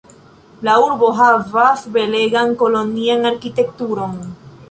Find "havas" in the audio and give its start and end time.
1.17-1.83